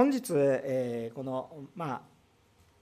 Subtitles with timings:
[0.00, 2.00] 本日、えこの、まあ、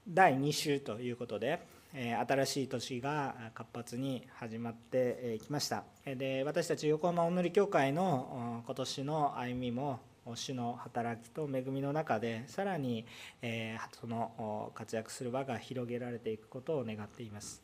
[0.07, 1.59] 第2週ということで、
[1.93, 5.83] え新しい年が活発に始まってきました。
[6.05, 9.99] で私たち横浜おのり協会の今年の歩みも
[10.33, 13.05] 主の働きと恵みの中でさらに、
[13.41, 17.61] えその活躍する輪が広げられていくことを願っています。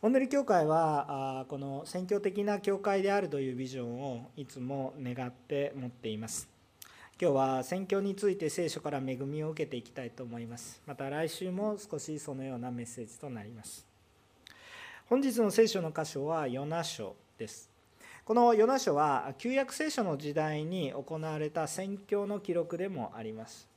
[0.00, 6.53] おのり教会はこの宣教的な教会であるというビジョンをいつも願って持っています。
[7.20, 10.82] 今日は宣教について聖書から恵みを受けていきたいと思います。
[10.84, 13.86] また来週も少しそのようなメッセージとなります。
[15.08, 17.70] 本日の聖書の箇所はヨナ書です。
[18.24, 23.68] このヨナ書は旧約聖書の時代に行われた宣教の記録でもあります。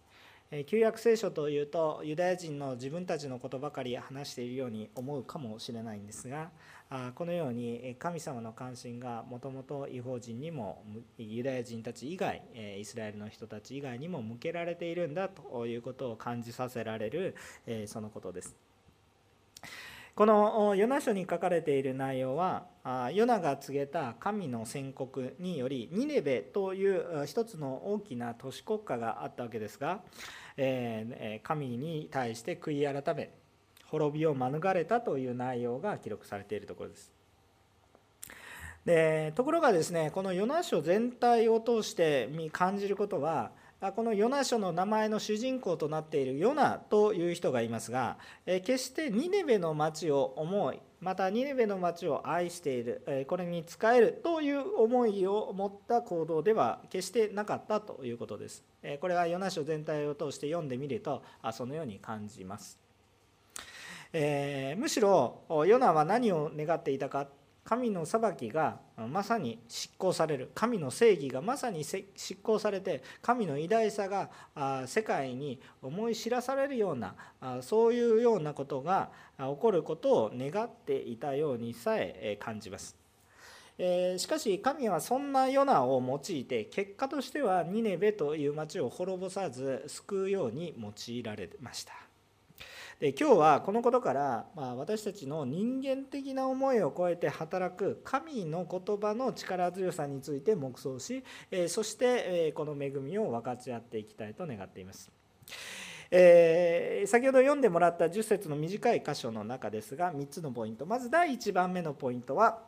[0.65, 6.49] 旧約聖書というとユダヤ人の自分たちのことばかり話しているように思うかもしれないんですが
[7.15, 10.83] このように神様の関心がもともと違法人にも
[11.17, 12.41] ユダヤ人たち以外
[12.79, 17.35] イスラエルの人たち以外にも向けられているんだということを感じさせられる
[17.87, 18.55] そのことです。
[20.15, 22.65] このヨナ書に書かれている内容は
[23.13, 30.01] ヨナが告げた神の宣告によりニネベという一つの大きな都市国家があったわけですが
[31.43, 33.29] 神に対して悔い改め
[33.89, 37.11] 滅びを免れたという内容が記録されているところです。
[38.85, 43.51] でところがですねこのヨナ書全体を通して感じることは
[43.95, 58.63] このヨナ書の名前の主人公となっているヨナという人がいますが決してニネベの町を思いまたニネベの町を愛しているこれに仕えるという思いを持った行動では決してなかったということです
[59.01, 61.21] これはヨナ書全体を通して読んでみると
[61.51, 62.86] そのように感じます
[64.13, 67.27] えむしろヨナは何を願っていたか
[67.67, 72.05] 神の裁きがまさに執行される神の正義がまさに執
[72.41, 74.29] 行されて神の偉大さが
[74.87, 77.15] 世界に思い知らされるような
[77.61, 82.95] そういうようなことが起こることを願っていたようにさえ感じます。
[84.17, 92.06] しかし神はそんなヨナを用いて結果としてはニネベという町を滅ぼさず救うように用いられました。
[92.99, 102.05] で今日はこのことから、まあ、私たちの人間的な思いを超えて働く神の言葉の力強さについて黙想し、えそして、
[102.47, 105.11] えこの恵みを分かち合っていきたいと願っています。
[106.09, 112.59] えー、先ほど読んでもらった10節の短い箇所の中ですが3つのポイントまず第1番目のポイントは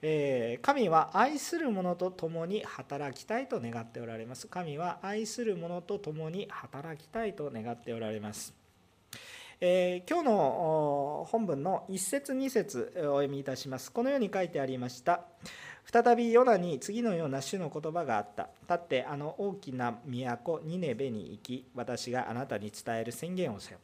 [0.00, 4.46] え神は愛する者と共に働きたいと願っておられます。
[4.46, 8.67] 神は愛する者と共に働きたいと願っておられます。
[9.60, 13.90] えー、今日の本文の1節2節お読みいたします。
[13.90, 15.22] このように書いてありました。
[15.84, 18.50] 再びヨナに次のような主の言葉があった。
[18.68, 23.78] 立ってあの大きな都ニネベに行き私があなたに伝える宣言をせよ、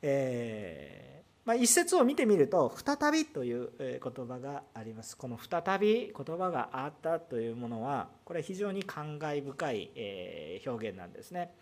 [0.00, 5.16] えまあ、一節を見てみると「再び」という言葉があります。
[5.16, 11.54] この「再び」言葉があったというものはこれは非常に感慨深い表現なんですね。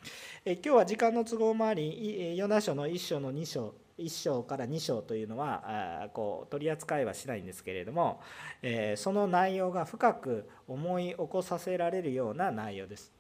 [0.45, 8.21] 今日は時間の都合もありヨナ書の1章の2章1章から2章というのはこう取り扱いはしないんですけれども
[8.97, 13.13] その内容が深く思い起こさせられるような内容です。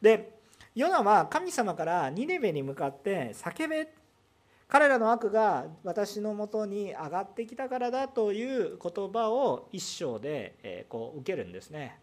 [0.00, 0.38] で
[0.76, 3.92] ヨナは神様からニネベに向かって叫べ
[4.70, 11.98] 彼らの悪が私のもとに上がってきたからだという言葉を一章でこう受けるんですね。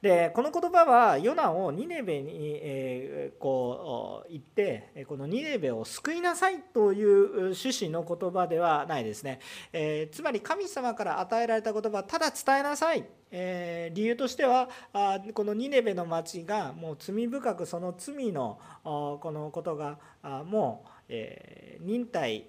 [0.00, 9.40] でこの言葉はヨナをニネベに、えこう言ってこのニネベを救いなさいという趣旨の言葉ではないですね、
[9.72, 19.98] えー、つまり神様から与えられた言葉ただ伝えなさい、えー、理由としてはあこのニネベの町がもう罪深くその罪のこのことが
[20.44, 22.44] もうえ忍耐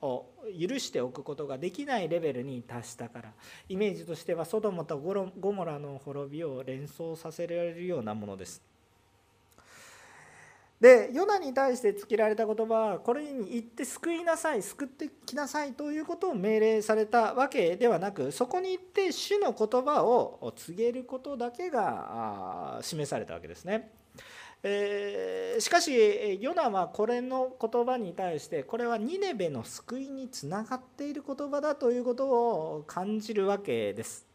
[0.00, 0.26] を
[0.58, 3.32] 許しておくことができないレベルに達したから
[3.68, 8.62] イメージとしてはソドモとゴモラの滅びを連想させられるようなものです。
[10.80, 24.03] でヨナに対してつけられた言葉はこれに言って救いなさい救ってきなさいということを命令されたわけではなくそこに行って主の言葉を告げることだけが示されたわけですね。
[24.66, 34.26] えー、しかしヨナはこれの言葉に対してこれはニネベの救いにつながっている言葉だということを感じるわけです。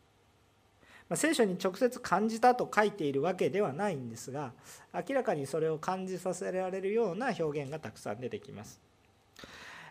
[1.09, 4.53] ま、聖書に直接感じたと書いているわけではないんですが
[4.93, 8.79] 明らかにそれを感じさせられるような表現がたくさん出てきます。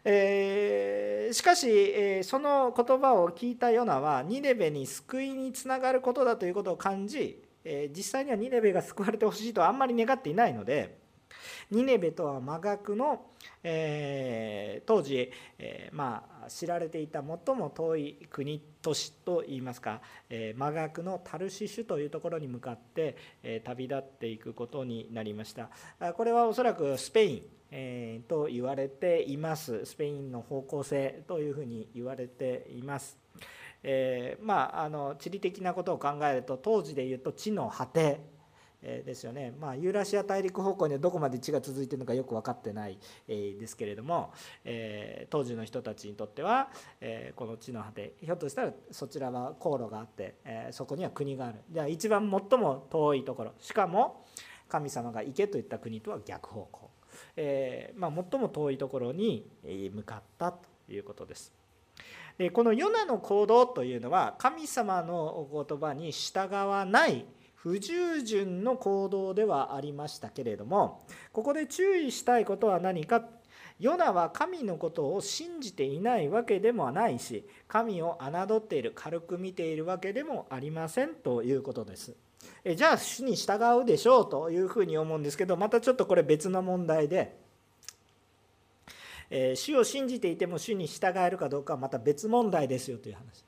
[0.04, 10.96] えー、しかし、えー、その言葉を聞いたヨナはニネベに救いにつながることだということを感じえ実際にはニネベが救われてほしいとはあんまり願っていないので
[11.70, 13.26] ニネベとは真逆の、
[13.62, 20.00] えー、当時、えー、まあ、知られていた最も遠い国都市といいますか、
[20.30, 25.68] えー、真逆のタルシシュというところに向かって、え旅立っていくことになりました
[26.14, 33.18] これはおそらくスペインえ、と言われていますスペインの方向性というふうに言われています。
[33.82, 38.20] えー、まああの地理的なことを考えると当時で言うと地の果て
[38.80, 44.32] ですよね、まあ、ユーラシア大陸方向にはどこまで地が続いているのかよく分かってない、ですけれども、
[44.64, 46.70] え当時の人たちにとっては、
[47.00, 51.58] えこの地の果てひょっとしたらそちらは航路があって、えそこには国がある。
[51.70, 54.24] じゃあ一番最も遠いところしかも
[54.68, 56.90] 神様が行けといった国とは逆方向、
[57.36, 59.50] えまあ、最も遠いところに
[59.92, 61.57] 向かったということです。
[62.52, 67.24] このヨナの行動というのは神様のお言葉に従わない
[67.56, 71.02] 不従順の行動ではありましたけれども
[71.32, 73.24] ここで注意したいことは何か
[73.80, 82.14] ヨナは神のことを信じていないわけでもないし神を侮っている軽く見ているわけでもありませんということです。
[82.64, 87.36] えじゃあ主に従うでしょうというふうに思うんですけどまたちょっとこれ別の問題で、
[89.30, 93.44] え主を信じていても主に従えるかどうかはまた別問題ですよという話。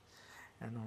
[0.61, 0.83] あの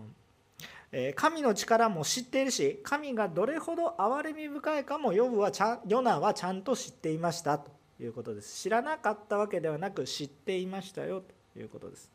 [1.15, 8.61] 神の力も知っているし神がどれほど憐れみ深いかもヨブはちゃヨナはちゃんと知っていましたということです。
[8.61, 11.23] 知らなかったわけではなく知っていましたよ
[11.53, 12.11] ということです。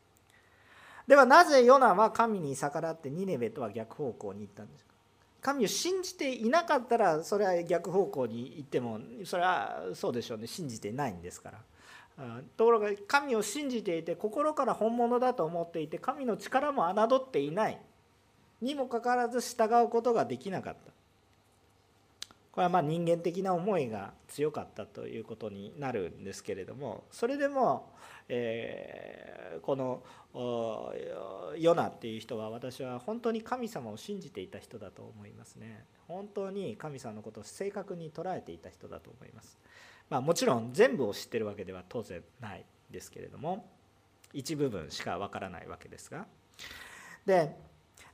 [1.05, 4.93] ではなぜヨナは神に逆らってニネベとは逆方向に行ったんですか？
[5.41, 10.47] 神を信じていなかったらそれは逆方向に行ってもそれはそうでしょうね。
[10.47, 11.59] 信じてないんですから。
[12.57, 17.79] ところが神を信じていて心から本物だと思っていて神の力も侮っていない。
[18.61, 20.91] にもかかわらず従うことができなかった。
[22.51, 27.93] これはま人間的な思いが強かったということになるんですけれどもそれでも、
[28.27, 30.03] えー、この
[31.57, 35.85] ヨナっていう人は私は本当に神様を信じていた人だと思いますね。
[36.07, 39.57] 本当に神様のことを正確に捉えていた人だと思います、
[40.09, 43.69] まあ、もちろん全部を知ってるわけでは当然ないですけれども
[44.33, 46.25] 一部分しかわからないわけですが。
[47.25, 47.55] で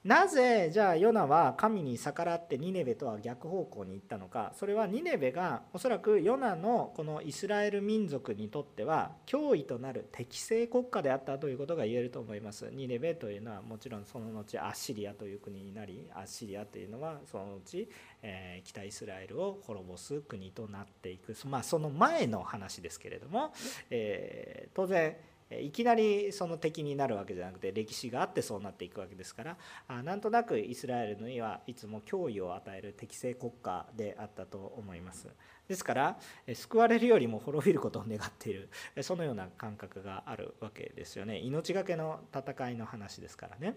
[0.06, 4.54] なぜじゃあヨナは神に逆らってニネベとは逆方向に行ったのか？
[4.56, 12.70] それはニネベがおそらくヨナのこのイスラエル民族にとっては脅威となる適正国家であったということが言えると思います。
[12.72, 17.88] ニネベというのはもちろんその後アッシリアという国になりアッシリアというのはその後、
[18.22, 21.36] え、北イスラエルを滅ぼす国となっていく。
[21.48, 23.52] まあその前の話ですけれども、
[23.90, 25.16] え、当然
[25.52, 29.56] いきなりその敵になるわけじゃなくて歴史があってそうなっていくわけですか
[29.88, 35.28] らなんとなくイスラエルにはいつも脅威を与える適正国家であったと思います。
[35.68, 36.20] ですから
[36.54, 38.70] 救われるよりも滅びることを願っている
[39.02, 41.40] そのような感覚があるわけですよね。
[41.40, 43.76] 命がけの戦いの話ですからね。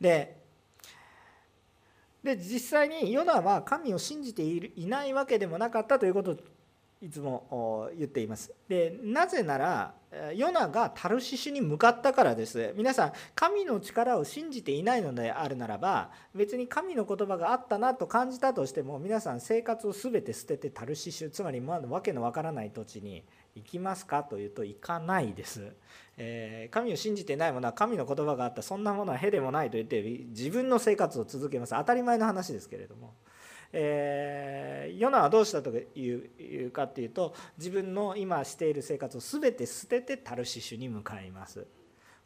[0.00, 0.48] で
[2.22, 6.36] で実際にヨナは神を信じていないわけでもなかったということ
[7.00, 8.52] いつも言っています。
[8.68, 9.94] でなぜなら
[10.34, 12.72] ヨナがタルシシュに向かったからです。
[12.76, 23.22] 皆さん神の力を信じていないのであるならば別に神の言葉があったなと感じたとしても皆さん生活を全て捨ててタルシシュつまりまだ訳のわからない土地に
[23.54, 25.72] 行きますかというと行かないです。
[26.16, 33.14] えー、神を信じていないものは神の言葉があったそんなものはへでもないと言って自分の生活を続けます当たり前の話ですけれども。
[33.72, 41.66] えー、ヨナはどうしたというかっていうと自分の今している生活を全て捨ててタルシシュに向かいます。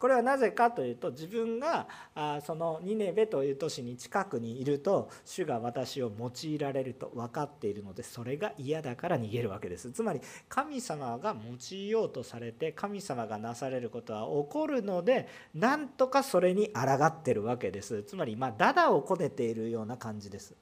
[0.03, 9.93] これはなぜかというと自分があそのニネベという都市に近くにいると主が私を用いられると分かっているのでそれが嫌だから逃げるわけです。
[9.93, 18.03] つまり神様が用いようとされて神様がなされることは起こるのでなんとかそれに抗ってるわけです。
[18.03, 20.57] つまりまあダダをこねているような感じです。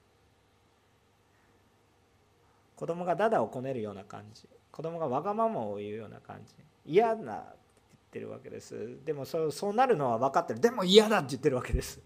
[2.81, 4.49] 子供がダダをこねるような感じ。
[4.71, 6.55] 子供がわがままを言うような感じ。
[6.83, 7.45] 嫌なって言っ
[8.13, 8.97] てるわけです。
[9.05, 10.59] でもそうそうなるのは分かってる。
[10.59, 12.01] でも嫌だって言ってるわけです。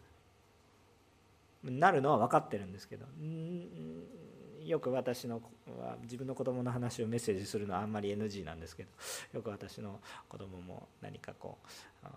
[1.64, 3.06] なるのは分かってるんですけど。
[4.66, 5.42] よく私の
[6.02, 8.90] 自分の子供の話をメッセージするのはあんまり NG なんですけど。
[9.32, 11.58] よく私の子供も何かこ
[12.04, 12.08] う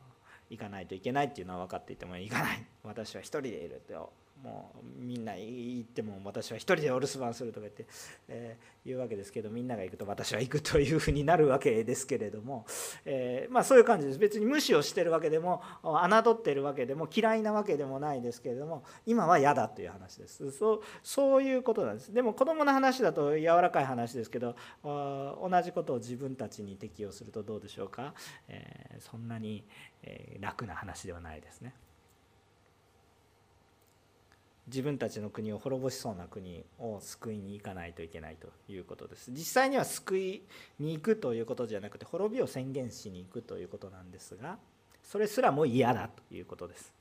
[0.50, 2.66] 行かないといけないっていうのは分かっていても行かない。
[2.82, 7.86] 私は一人でいるともうみんな行っても私は一人でお留守番するとか言って、
[8.28, 12.64] えー、言うわけですけどみんなが行くと私は行くというふうになるわけですけれども、
[13.04, 14.18] えー、まあ、そういう感じです。
[14.18, 20.50] 別に無視をしてるわけでも侮ってるわけでも嫌いなわけでもないですけれども今は嫌だという話です。
[20.52, 22.12] そうそういうことなんです。
[22.12, 28.14] でも子供の話だと柔らかい話ですけど同じことを自分たちに適用するとどうでしょうか、
[28.48, 29.64] えー、そんなに
[30.40, 31.74] 楽な話ではないですね。
[34.68, 39.30] 自分たちの国を滅ぼしそうな国を救いに行かないといけないということです。
[39.30, 40.42] 実際には救い
[40.78, 44.58] に行くということじゃなくて滅びを宣言しに行くということなんですが
[45.02, 46.92] それすらも嫌だということです。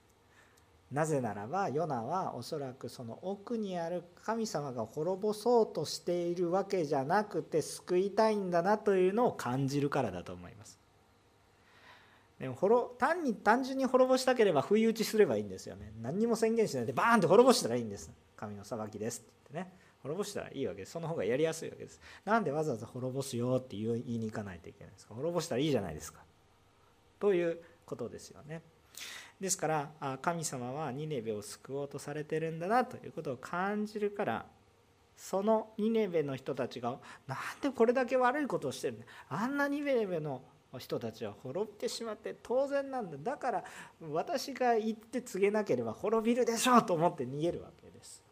[0.91, 10.76] なぜならばヨナはおそらくその奥にある神様が滅ぼそうとしているわけじゃなくて救いたいんだなというのを感じるからだと思います。
[12.39, 12.55] でも
[12.99, 15.91] 単に単純に滅ぼしたければ不意打ちすればいいんですよね。
[16.01, 18.11] 何にも宣言しないでバーンって滅ぼしたらいいんです。
[18.35, 19.77] 神の裁きですって言ってね。
[20.03, 20.91] 滅ぼしたらいいわけです。
[20.91, 21.99] その方がやりやすいわけです。
[22.23, 25.15] なんでわざわざ滅ぼすよって言いに行かないといけないんですか？
[25.15, 26.19] 滅ぼしたらいいじゃないですか。
[27.19, 28.61] ということですよね。
[29.41, 34.45] ですから神様はニネベを救おうとされてるんだなということを感じるから
[35.15, 39.05] そのニネベの人たちがなんでこれだけ悪いことをしてるんだ。
[39.29, 40.43] あんなニネベの
[40.77, 43.17] 人たちは滅びてしまって当然なんだ。
[43.17, 43.63] だから
[44.11, 48.23] 私が行って告げなければ滅びるでしょうと思って逃げるわけです。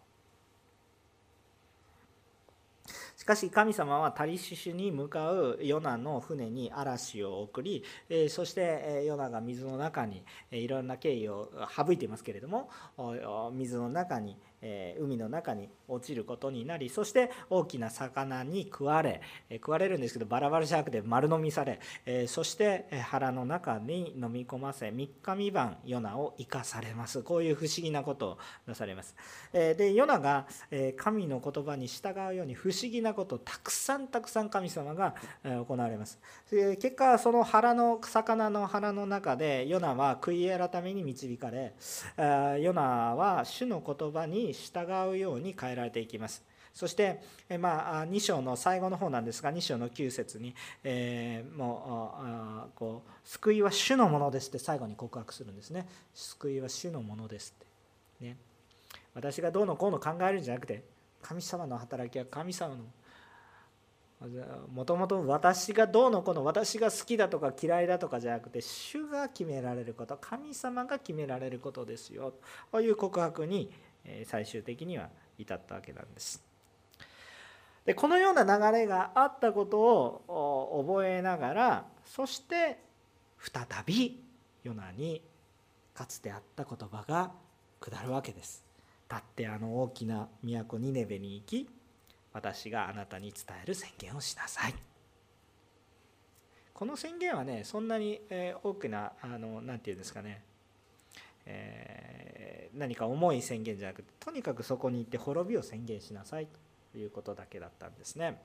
[3.18, 7.84] しかし神様はタリシシュに向かうヨナの船に嵐を送り
[8.30, 12.70] そしてヨナが水の中にいろんな経緯を省いていますけれども
[13.52, 27.22] 水の中にえ海の中に落ちることになりそして大きな魚に食われ、え食われるんですけどバラバラシャークで丸飲みされ、えそして腹の中に飲み込ませ3日3晩ヨナを生かされます。
[27.22, 29.16] こういう不思議なことをなされます、
[29.54, 36.20] えでヨナがえ神の言葉に従うように不思議なことをたくさんたくさん神様がえ行われます。
[36.50, 41.76] 結果その腹の魚の腹の中でヨナは悔い改めに導かれ
[42.60, 46.44] ヨナは主の言葉に従うように変えられていきます。
[46.74, 47.22] そして、
[47.58, 55.88] まあ、2章の最後の方なんですが2章の9節に、えー、もうこう救いは主のものですって最後に告白するんですね。
[56.14, 58.38] 救いは主のものですって、ね、
[59.14, 60.84] 私がどうのこうの考えるんじゃなくて
[61.22, 62.84] 神様の働きは神様の
[64.74, 72.34] もともと私がどうのこうの私が好きだとか嫌いだとかじゃなくて主が決められること神様が決められることですよ。
[72.72, 73.72] という告白に
[74.26, 76.44] 最終的には至ったわけなんです。
[77.86, 82.80] でこのような流れがあったことを覚えながらそして
[83.40, 84.24] 再び
[84.64, 85.22] ヨナに
[85.94, 87.32] かつてあった言葉が
[87.80, 88.64] 下るわけです。
[89.10, 91.70] 立ってあの大きな都ニネベに行き
[92.34, 94.74] 私があなたに伝える宣言をしなさい。
[96.74, 98.20] この宣言はねそんなに
[98.64, 100.44] 大きな何て言うんですかね
[101.46, 102.15] えー、
[102.76, 106.48] 何か重い宣言じゃなくてとにかくそこに行って滅びを宣言しなさい
[106.94, 108.42] ということだけだったんですね。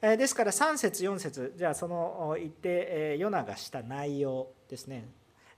[0.00, 5.08] え、ですから3節4節じゃあその言って、え、ヨナがした内容ですね。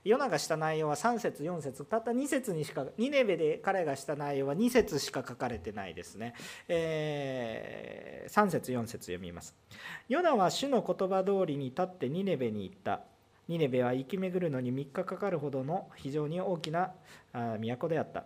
[0.03, 6.33] ヨナがした内容は3節4節たった2節にしかニネベで彼がした内容は2節しか書かれてないですね、
[6.67, 9.55] えー、3節4節読みます
[10.09, 13.01] ヨナは主の言葉通りに立ってニネベに行った
[13.51, 16.93] ニネベは生き巡るのに3日かかるほどの非常に大きな
[17.33, 18.23] 都であった。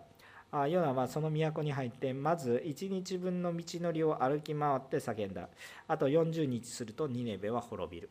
[0.68, 5.48] ヨナはその都に入ってまず1日分の道のりを歩き回って叫んだ。
[5.88, 8.08] あと40日するとニネベは滅びる。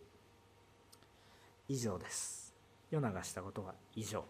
[1.70, 2.54] 以上です。
[2.92, 4.26] ヨナがしたことは以上。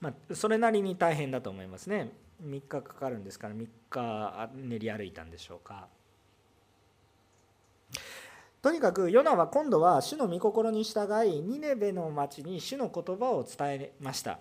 [0.00, 2.10] まあ、それなりに大変だと思いますね。
[2.44, 5.86] 3日かかるんですから3日練り歩いたんでしょうか。
[8.60, 14.40] とにかくヨナは今度は主の御心に従いニネベの町に主の言葉を伝えました。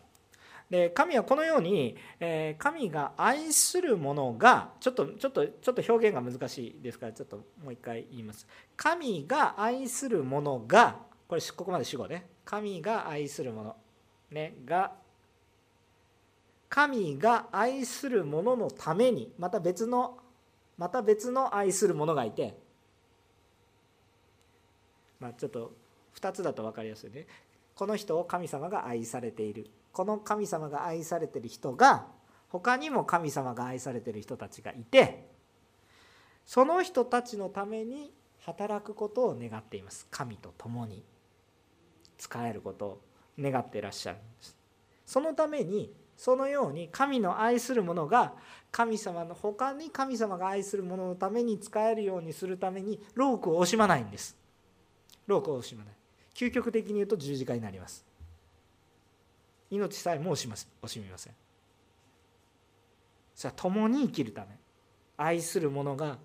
[0.69, 8.47] で神はこのように、え神が愛するものがちょっとちょっとちょっと表現が難しいですからちょっともう一回言います。
[8.75, 10.97] 神が愛するものが
[11.27, 12.27] これここまで主語ね。
[12.43, 13.75] 神が愛するもの
[14.31, 14.93] ねが
[16.69, 20.17] 神が愛するもののためにまた別の
[20.77, 22.57] また別の愛するものがいて
[25.19, 25.73] まあ、ちょっと
[26.19, 27.27] 2つだと分かりやすいね。
[27.75, 29.69] この人を神様が愛されている。
[29.91, 32.05] この神様が愛されている人が
[32.49, 35.27] 他にも神様が愛されている人たちがいて
[36.45, 40.07] その人たちのために働くことを願っています。
[40.11, 41.03] 神と共に。
[42.17, 43.01] 使えることを
[43.39, 44.57] 願っていらっしゃるんです。
[45.05, 48.33] そのためにそのように神の愛する者が
[48.71, 54.35] 神様の他に神様が愛する者のために使えるようにするためにロークを惜しまないんです。
[55.27, 55.93] ロークを惜しまない。
[56.33, 58.05] 究極的に言うと十字架になります。
[59.69, 61.33] 命さえも惜します惜しみません。
[63.35, 64.47] さあ共に生きるため
[65.17, 66.17] 愛する者が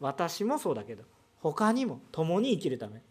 [0.00, 1.04] 私もそうだけど
[1.40, 3.02] 他にも共に生きるため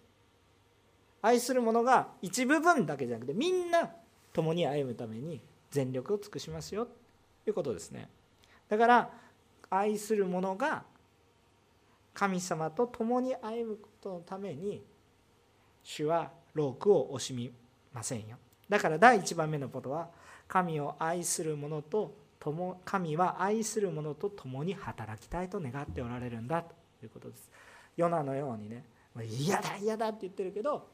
[1.22, 3.92] 愛する者が一部分だけじゃなくてみんな
[4.34, 6.86] 共に歩むために全力を尽くしますよ。
[6.86, 8.10] ということですね。
[8.70, 9.10] だから
[9.70, 10.84] 愛する者が
[12.13, 14.84] 神様と共に歩むことのために
[15.86, 17.50] 主はロークを惜しみ
[17.94, 18.36] ませんよ。
[18.68, 20.10] だから第1番目のことは
[20.48, 26.74] 神を愛する者と共神は愛する者と共に働きたいと願っておられるんだと
[27.04, 27.50] いうことです。
[27.96, 28.84] ヨナのようにね
[29.30, 30.88] 嫌だ嫌だって言ってるけど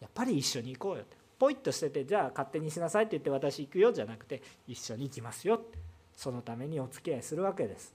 [0.00, 1.16] やっぱり一緒に行こうよって。
[1.38, 5.78] ポイッと捨ててじゃあ勝手にしなさいって言って私行くよじゃなくて一緒に行きますよって。
[6.16, 7.94] そのためにお付き合いするわけです。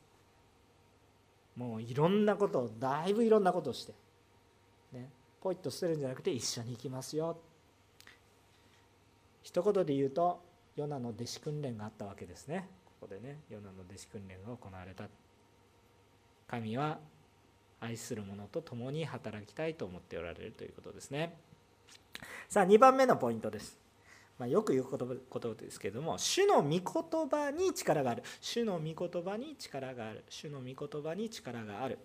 [1.55, 3.93] もういろんなことをだいぶいろんなことをして、
[5.41, 7.37] ポイッと捨てるんじゃなくて一緒に行きますよ。
[9.43, 10.41] 一言で言うと
[10.75, 12.67] ヨナの弟子訓練があったわけですね。
[12.85, 15.05] ここでねヨナの弟子訓練が行われた。
[16.47, 16.99] 神は
[17.79, 21.37] 愛する者と共に働きたいと思っておられるということですね。
[22.49, 23.77] さあ2番目のポイントです、
[24.39, 26.81] まあ、よく言う言葉ですけれども主の御言
[27.29, 28.23] 葉に力がある。
[28.41, 30.23] 主の御言葉に力がある。
[30.29, 31.99] 主の御言葉に力がある。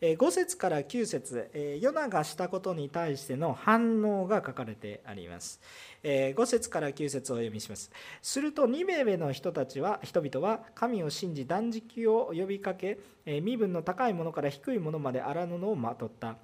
[0.00, 5.60] 5節から9節ヨナがしたことに対しての反応が書かれてあります。
[6.04, 7.90] 5節から9節をお読みします。
[8.22, 16.36] するとニベベの人たちは人々は神を信じ断食を呼びかけ身分の高いものから低いものまで荒布をまとった。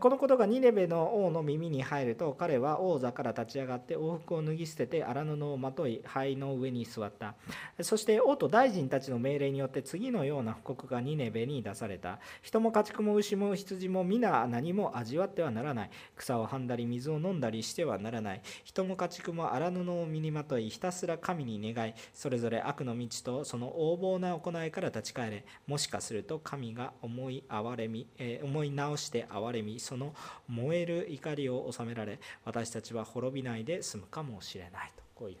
[0.00, 7.34] このことがニネベの王の耳に入ると彼は王座から立ち上がって王服を脱ぎ捨てて荒布をまとい灰の上に座った。
[7.82, 12.18] そして王と大臣たちの命令によって次のような布告がニネベに出された。
[12.40, 15.90] 人も家畜も牛も羊も皆何も味わってはならない。
[16.16, 18.42] 草をはんだり水を飲んだりしてはならない。
[18.64, 25.44] 人も家畜も荒布を身にまといひたすら神に願いそれぞれ悪の道とその横暴な行いから立ち返れ。
[25.66, 30.14] もしかすると神が思い憐れみ、えー、思い直して憐れみその
[30.48, 35.36] 燃える怒りを収められ私たちは滅びないで済むかもしれないとこういう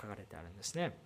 [0.00, 1.03] 書かれてあるんですね。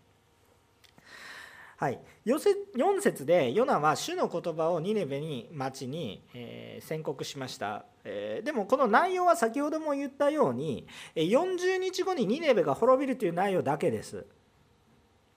[1.78, 14.26] はい、4節でヨナは主の言葉をニネベに町に、え、宣告しました、え、でもこの内容は先ほども言ったように40日後にニネベが滅びるという内容だけです。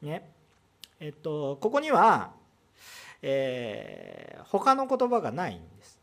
[0.01, 0.31] ね
[0.99, 2.33] えっと、ここには、
[3.21, 5.99] えー、他の言葉がないんです。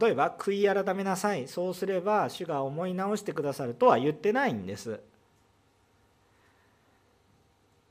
[0.00, 5.00] 例えば悔い改めなさいそうすれば主が思い直してくださるとは言ってないんです。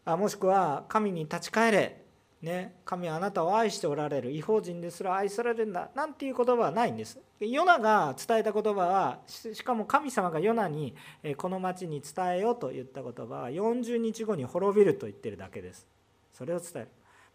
[0.05, 2.01] あもしくは神に立ち返れ、
[2.41, 4.31] ね、神はあなたを愛しておられる。
[4.31, 5.89] 違法人ですら愛されるんだ。
[5.95, 7.19] なんていう言葉はないんです。
[7.39, 10.95] ヨナが伝えた言葉はしかも神様がヨナに
[11.37, 15.87] この町に伝えようと言った言葉は40日後に滅びると言ってるだけです。
[16.33, 16.87] それを伝える。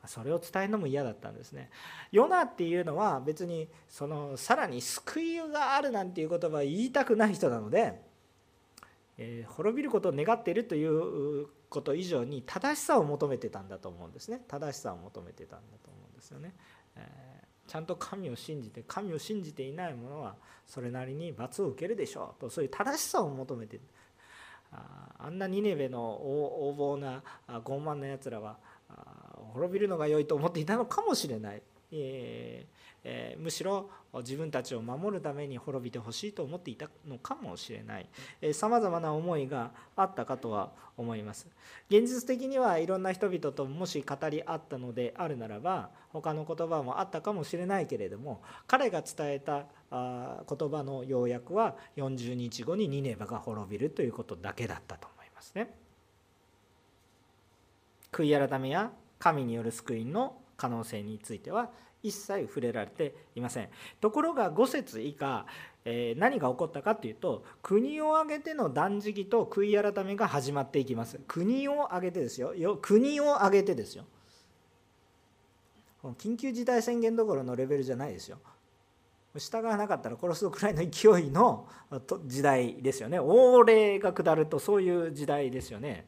[0.06, 1.70] それを伝えるのも嫌だったんですね。
[2.12, 8.00] ヨナっていうのは別にそのさらに救いがあるなんていう言葉は言いたくない人なので、
[9.18, 14.42] え、滅びることを願っているということ以上に正しさを求めてたんだと思うんですね。
[14.48, 16.54] 正しさを求めてたんだと思うんですよね、
[16.96, 23.80] え、ちゃんと神を信じて神を信じていない者はそれなりに罰を受けるでしょうとそういう正しさを求めて。
[24.70, 28.58] ああんなニネベの横暴な傲慢なやつらは
[29.54, 32.77] 滅びるのが良いと思っていたのかもしれない、えー
[33.10, 38.08] えー、むしろ自分たちを守るために滅びてほしいと思っていたのかもしれない。
[38.52, 41.46] さまざまな思いがあったかとは思います。
[41.88, 55.74] 現実的にはいろんな人々ともし語り合ったのであるならば他の言葉もあったかもしれないけれども彼が伝えた言葉の要約は40日後にニネバが滅びるということだけだったと思いますね。
[58.12, 61.70] 悔い改めや神による救いの可能性については
[62.02, 63.68] 一切触れられていません。
[64.00, 65.46] ところが5節以下、
[65.84, 71.18] え、何が起こったかというと国を挙げての断食と悔い改めが始まっていきます。
[71.26, 72.52] 国を挙げてですよ。
[72.80, 74.04] 国を挙げてですよ。
[76.18, 78.38] 緊急事態宣言どころのレベルじゃないですよ。
[79.36, 81.68] 従わなかったら殺すくらいの勢いの
[82.26, 83.18] 時代ですよね。
[83.18, 86.06] 王霊が下るとそういう時代ですよね。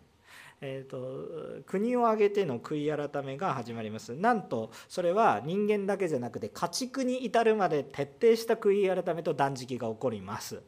[0.63, 4.15] えーと、国を挙げての悔い改めが始まります。
[4.15, 10.63] なんとそれは人間だけじゃなくて家畜に至るまで徹底した悔い改めと断食が起こります。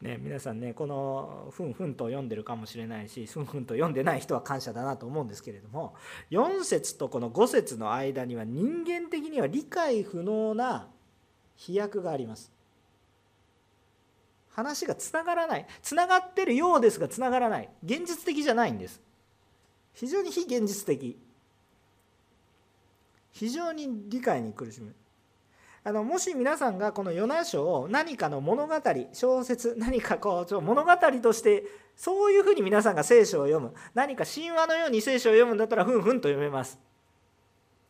[0.00, 5.94] ね、皆さんねこのふんふんと読んでるかもしれないしふんふんと読んでない人は感謝だなと思うんですけれども
[6.30, 10.88] 4節とこの5節の間には人間的には理解不能な
[11.56, 12.53] 飛躍があります。
[14.54, 15.66] 話がつながらない。
[15.82, 17.68] つながってるようですがつながらない。
[17.84, 19.00] 現実的じゃないんです。
[19.92, 21.18] 非常に非現実的。
[23.32, 24.94] 非常に理解に苦しむ。
[25.82, 28.74] あのもし皆さんがこのヨナ書を何かの物語
[29.12, 31.64] 小説何かこうちょ物語として
[31.94, 33.74] そういうふうに皆さんが聖書を読む。
[33.92, 36.78] 何か神話のように聖書を読むんだったらふんふんと読めます。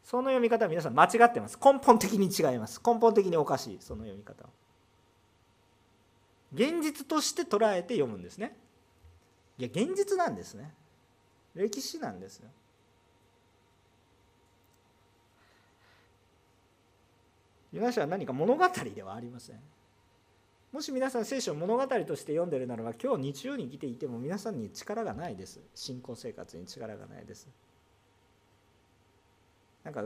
[0.02, 1.58] その読み方は皆さん間違ってます。
[1.62, 2.80] 根本的に違います。
[2.84, 4.63] 根本的におかしいその読み方は。
[6.54, 8.56] 現実として捉えて読むんですね。
[9.58, 10.72] いや現実なんですね。
[11.54, 12.48] 歴史なんですよ。
[17.72, 18.64] ヨナ書は何か物語
[18.94, 19.60] ではありません。
[20.72, 25.60] もし皆さん聖書を物語として読んでるならば今日日曜に生きていても皆さんに力がないです。
[25.74, 27.48] 信仰生活に力がないです。
[29.84, 30.04] なんか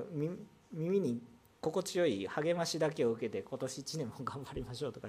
[0.73, 1.23] 耳に
[1.61, 5.09] 心地よい励ましだけを受けて今年1年も頑張りましょうとか、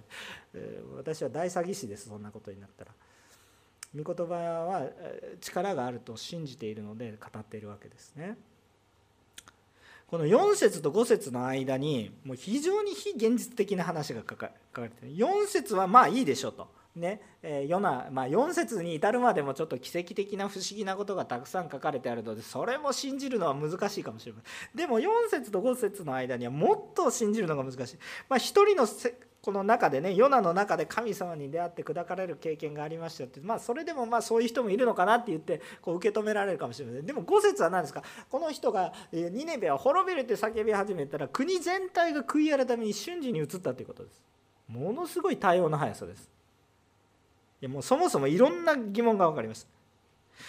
[0.98, 2.92] 私は大詐欺師ですそんなことになったら。
[3.96, 4.88] 御言葉は
[5.42, 8.38] 力があると信じているので語っているわけですね。
[10.08, 15.16] この4節と5節の間にもう非常に非現実的な話が書かれてる。
[15.16, 16.68] 4節はまあいいでしょうと。
[17.00, 24.78] ねえ、ヨナまあ、4節に至るまでもちょっと奇跡的な不思議なことがたくさん書かれてあるのでそれも信じるのは難しいかもしれません。
[24.78, 28.88] でも4節と5節の間にはもっと信じるのが難しい、まあ、一人の
[29.42, 33.40] この中でねヨナの中で神様に出会って砕かれる経験がありましたって。
[33.40, 37.06] まあそれでもまあそういう人もいるのかなって言ってこう受け止められるかもしれません。
[37.06, 38.04] でも5節は何ですか？
[38.30, 44.22] この人がニネベは滅びるって叫び始めたら国全体が悔い改めに瞬時に移ったということです。
[44.68, 46.30] ものすごい対応の速さです。
[47.62, 49.68] やもうそもそもいろんな疑問が分かります。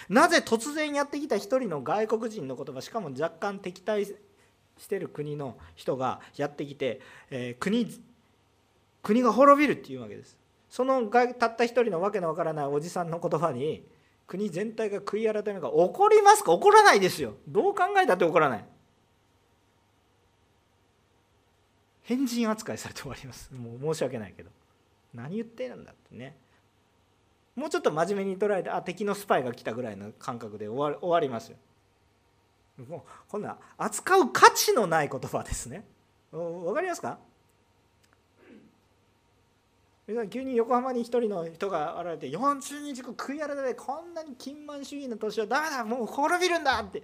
[0.08, 4.14] なぜ突然やってきた一人の外国人の言葉しかも若干敵対し
[4.88, 8.00] てる国の人がやってきて、えー、国
[9.02, 10.36] 国が滅びるっていうわけです。
[10.68, 13.84] そのたった一人のわけのわからないおじさんの言葉に
[14.28, 16.52] 国全体が悔い改めが起こりますか？
[16.52, 17.34] 起こらないですよ。
[17.48, 18.64] どう考えたって起こらない。
[22.02, 23.50] 変人扱いされて終わります。
[23.52, 24.50] もう申し訳ないけど。
[25.12, 26.36] 何言ってるんだってね。
[27.56, 31.56] もうちょっと真面目に捉えてあ敵のスパイが来たぐらいの感覚で終わ終わりますよ。
[32.88, 35.84] もうこんな扱う価値のない言葉ですね。
[36.32, 37.18] わかりますか？
[40.28, 47.02] 急に横浜に一人の人が現れて40日後食い荒れでこんなに金満主義の年はダメだもう滅びるんだって。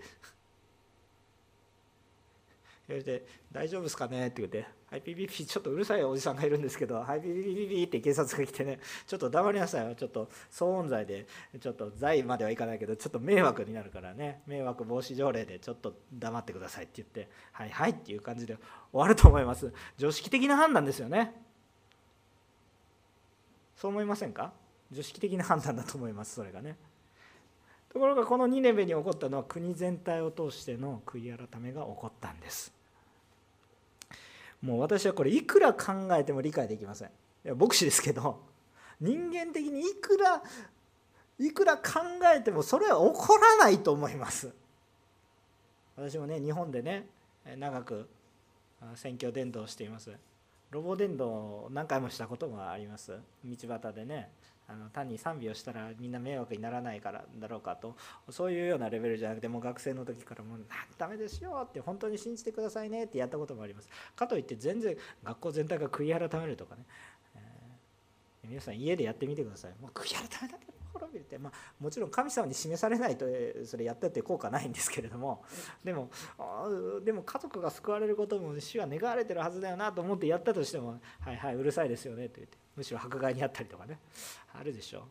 [2.88, 9.94] 言われて「大丈夫ですかね?」って言って「はいピピピちょっとうるさいおじさんがいるんですけどはいピピピピピ」って警察が来てね「ちょっと黙りなさいよ。
[9.94, 11.26] ちょっと騒音罪で
[11.60, 14.42] ちょっと罪まではいかないけどちょっと迷惑になるからね。
[14.46, 19.72] 迷惑防止条例でちょっと黙ってください」って言って「はいはい」っていう感じで終わると思います。
[19.96, 21.34] 常識的な判断ですよね。
[23.74, 24.52] そう思いませんか？
[24.92, 26.76] 常識的な判断だと思いますそれがね。
[27.88, 32.75] ところがこのニネベに起こったのは国全体を通しての悔い改めが起こったんです。
[34.66, 37.08] もう私はこれいくら考えても理解できません。
[37.08, 37.10] い
[37.44, 38.42] や牧師ですけど
[39.00, 40.42] 人間的にいくら
[41.38, 41.82] いくら考
[42.34, 44.52] えてもそれは起こらないと思います。
[45.94, 47.08] 私もね日本でね
[47.56, 48.08] 長く
[48.96, 50.10] 選挙伝道しています。
[50.72, 53.20] ロボ伝道を何回もしたこともあります。
[53.44, 54.32] 道端でね。
[54.68, 57.96] あの単に賛美をしたらみんな迷惑にならないからだろうかと
[58.30, 60.60] そういうようなレベルじゃなくてもう学生の時からもう
[60.98, 63.88] 「ダメですよ」って本当に信じてくださいねってやったこともあります。
[64.16, 66.84] かといって全然学校全体が悔い改めるとかね、
[67.36, 69.72] えー、皆さん家でやってみてください。
[69.80, 73.26] もう悔い改め滅びるって、まあ、もちろん神様に示されないと
[73.64, 75.44] それやったって効果ないんですけれども
[75.84, 76.10] でも
[77.04, 83.98] でも家族が救われることも主は願われてるはずだよなと思ってやったとしても「はいはいうるさいですよね」と言ってむしろ迫害にあったりとかね
[84.52, 85.02] あるでしょう。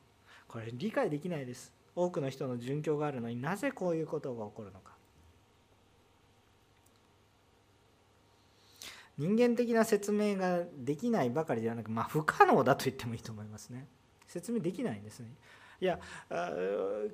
[0.48, 1.74] これ理解できないです。
[1.95, 4.93] 多くの人の殉教があるのになぜこういうことが起こるのか。
[9.17, 13.88] 人間的な説明ができないばかりではなく、まあ、不可能だと言ってもいいと思いますね。
[14.28, 15.30] 説明できないんですね
[15.82, 16.00] いや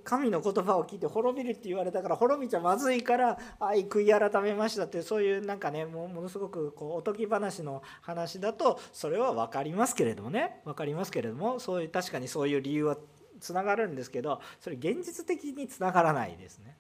[0.04, 12.97] 神の言葉を聞いて滅びるって言われたから滅びちゃまずいから愛悔い改めましたってそういうなんかねものすごくこうおとぎ話の話だとそれは分かりますけれどもね分かりますけれどもそういう確かにそういう理由は
[13.39, 16.78] つながるんですけどそれ現実的につながらないですね。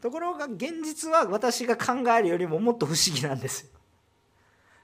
[0.00, 3.77] ところが現実は私が考えるよりももっと不思議なんですよ。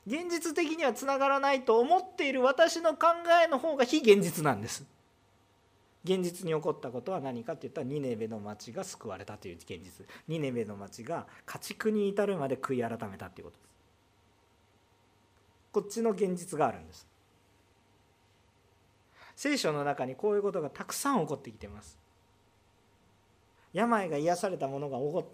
[0.06, 3.06] 現実的にはつながらないと思っている私の考
[3.44, 4.84] えの方が非現実なんです。
[6.04, 10.06] 現実に起こったことは何かって言ったらニネベの町が救われたという現実。
[10.28, 13.68] ニネベの町が家畜に至るまで悔い改めたということです。
[15.72, 17.06] こっちの現実があるんです。
[19.34, 21.98] 聖書の中にこういうことがたくさん起こってきています。
[23.72, 25.32] 病が癒された者が起こ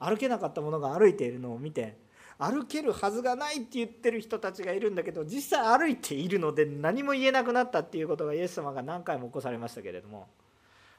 [0.00, 1.96] 歩けなかった者が歩いているのを見て
[2.38, 10.28] 歩けるはずがないって言ってる人たちがいるんだけど実際歩いているので何も言えなくなったっていうことがイエス様が何回も起こされましたけれども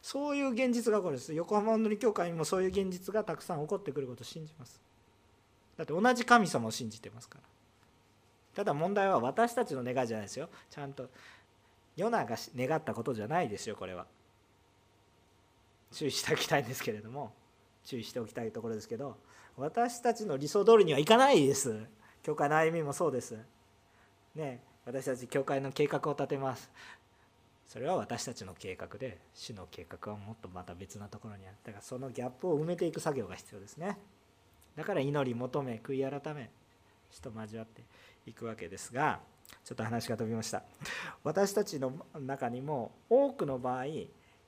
[0.02, 4.82] そういう現実がこれです横浜のり教会にもそういう現実がたくさん起こってくることを信じます。
[5.78, 7.44] だって同じ神様を信じてますから。
[8.56, 10.50] ただ問題は私たちの願いじゃないですよ。
[10.70, 11.10] ちゃんと
[11.96, 14.06] ヨナが願ったことじゃないですよこれは。
[15.92, 17.34] 注意しておきたいんですけれども。
[17.86, 19.18] 注意しておきたいところですけど。
[19.60, 21.84] 私たちの理想通りにはいかないです。
[22.24, 23.38] 教会の歩みもそうです。
[24.34, 26.72] ね私たち教会の計画を立てます。
[27.68, 31.58] それは私たちの計画で主の計画はもっとまた別なところにある。
[31.64, 33.98] だからそのギャップを埋めていく作業が必要ですね。
[34.78, 36.50] だから祈り求め悔い改め
[37.12, 37.84] 主と交わって
[38.26, 39.20] いくわけですが
[39.66, 40.64] ちょっと話が飛びました。
[41.24, 43.86] 私たちの中にも多くの場合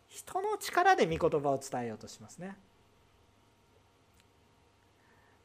[0.08, 2.56] 人の力で御言葉を伝えようとしますね。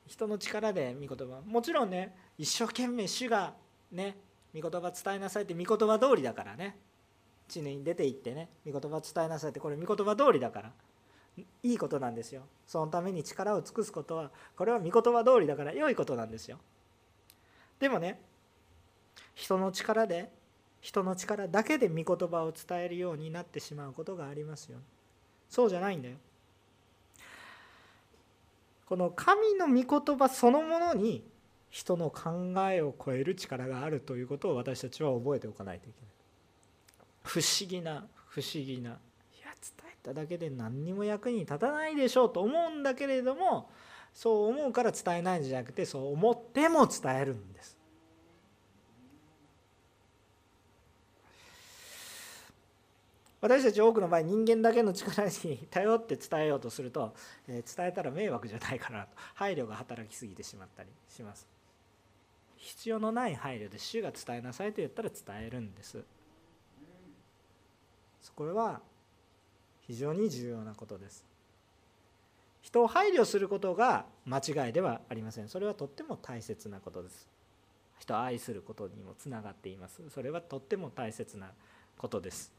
[0.06, 1.40] 人の力で御言葉。
[1.44, 3.54] もちろんね一生懸命主が
[3.92, 4.16] ね
[4.54, 6.76] 御言葉伝えなさいって御言葉通りだからね。
[7.48, 10.72] 地に出て行ってね御言葉伝えなさいってこれ御言葉通りだから。
[11.62, 12.42] いいことなんですよ。
[12.66, 16.58] そのために力を尽くすことはこれは御言葉通りだから良いことなんですよ。
[17.78, 18.20] でもね
[19.34, 20.30] 人の力で
[20.80, 24.78] 人の力だけで御言葉を伝えるようになってしまうことがありますよ。
[25.50, 26.16] そうじゃないんだよ。
[28.86, 31.24] この神の御言葉そのものに
[31.70, 36.10] 人の考えを超える力があるということを私たちは覚えておかないといけない。
[37.22, 38.90] 不思議な不思議な。
[38.90, 38.92] い
[39.42, 43.68] や伝えただけで何にも役に立たないでしょうと思うんだけれども
[44.14, 47.75] そう思うから伝えないんじゃなくてそう思っても伝えるんです。
[53.40, 57.14] 私たち多くの場合人間だけの力に頼って伝えようとすると、
[57.46, 59.08] え伝えたら迷惑じゃないかなと。
[59.34, 61.46] 配慮が働きすぎてしまったりします。
[62.56, 66.02] 必要のない配慮で主が伝えなさいと言ったら伝えるんです。
[68.34, 68.80] これは
[69.86, 71.24] 非常に重要なことです。
[72.62, 75.48] 人を配慮することが間違いではありません。
[75.48, 77.28] それはとっても大切なことです。
[78.00, 80.02] 人を愛することにもつながっています。
[80.10, 81.52] それはとっても大切な
[81.96, 82.55] ことです。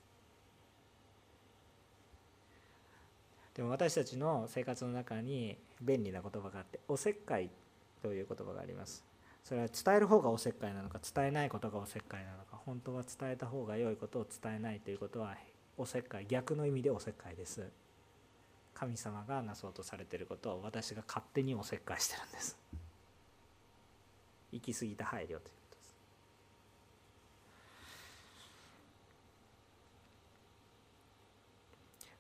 [3.58, 7.50] でも私たちの生活の中に便利な言葉があっておせっかい
[8.04, 9.04] という言葉があります。
[9.44, 15.36] それは伝える方がおせっかいなのか伝えないことがおせっかいなのか本当は伝えた方が良いことを伝えないということは
[15.78, 17.68] おせっかい逆の意味でおせっかいです。
[18.76, 22.56] 神様がなそうとされてることを私が勝手におせっかいしてるんです。
[24.52, 25.42] 行き過ぎた配慮というこ
[25.72, 25.96] とです。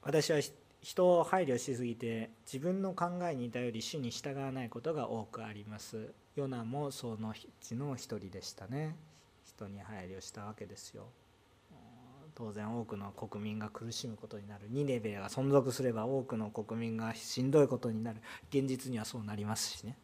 [0.01, 0.39] 私は
[0.81, 6.13] 人を配慮しすぎて自分の考えに頼り主に従わないことが多くあります。
[6.35, 8.95] ヨナもそのうちの一人でしたね。
[9.45, 11.07] 人に配慮したわけですよ。
[12.35, 14.67] 当然多くの国民が苦しむことになる。
[14.69, 18.21] ニネベが存続すれば多くの国民がしんどいことになる。
[18.51, 19.97] 現実にはそうなりますしね。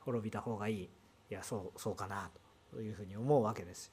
[0.00, 0.82] 滅びた方がいい。
[0.82, 0.88] い
[1.30, 2.30] やそうそうかな
[2.70, 3.92] というふうに思うわけですよ。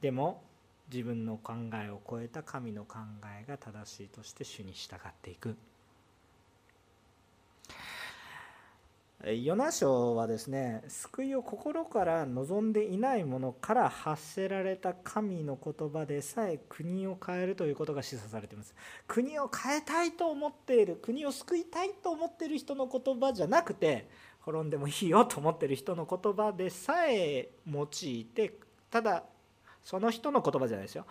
[0.00, 0.42] でも
[0.92, 2.98] 自分の考えを超えた神の考
[3.40, 5.56] えが正しいとして主に従っていく。
[9.22, 18.74] ヨナ書はですね救いを心から望んでいないものから発せられた神の言葉でさえ国を変えるということが示唆されています。
[19.06, 24.08] 国を変えたいと思っている国を救いたいと思っている人の言葉じゃなくて
[24.40, 28.54] 滅んでもいいよと思っている人の言葉でさえ用いて
[28.90, 29.24] ただ
[29.84, 31.06] その人の言葉じゃないですよ。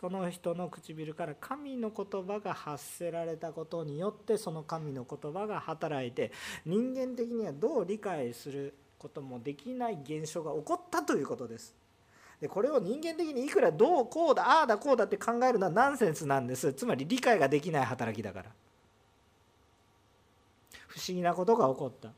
[0.00, 6.32] その人の唇から神の言葉が発せられたことによってその神の言葉が働いて
[6.64, 11.74] 人間的にはどう理解することもできない現象が起こったということです。
[12.40, 16.72] でこれを人間的にいくらどうこうだああだこうだって考えるのはナンセンスなんです。
[16.72, 18.50] つまり理解ができない働きだから。
[20.88, 22.10] 不思議なことが起こった。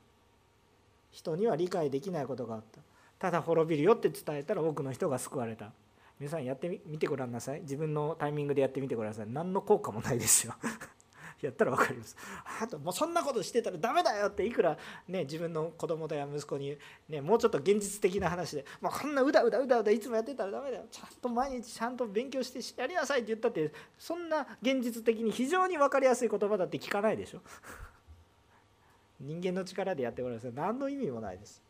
[1.10, 2.80] 人には理解できないことがあった。
[3.18, 5.72] ただ滅びるよって伝えたら多くの人が救われた。
[6.18, 7.60] 皆さんやってみてごらんなさい。
[7.62, 9.26] 自分のタイミングでやってみてください。
[9.28, 10.54] 何の効果もないですよ。
[11.42, 12.16] やったら分かります。
[12.60, 20.84] あともうそんなことしてたらダメだよっていくらね自分の子供や息子にねもうちょっと現実的な話でもうこんなうだうだうだうだいつもやってたらダメだよ。
[20.90, 27.40] ちゃんと毎日ちゃんと勉強してやりなさいって言ったってそんな現実的に非常に分かりやすい言葉だって聞かないでしょ。
[29.18, 30.52] 人間の力でやってごらんなさい。
[30.54, 31.60] 何の意味もないです。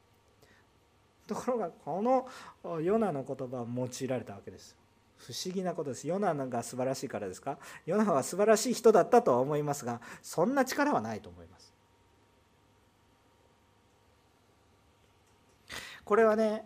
[1.35, 4.77] ところがこのヨナの言葉を用いられたわけです。
[5.17, 6.09] 不思議なことです。
[6.09, 7.59] ヨナが素晴らしいからですか？
[7.87, 11.73] ヨナは素晴らしい人だったとは思いますがそんな力はないと思います。
[16.05, 16.65] これはね